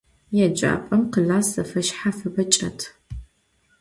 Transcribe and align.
Yêcap'em 0.37 1.01
klass 1.13 1.47
zefeşshafıbe 1.53 2.43
çç'et. 2.51 2.79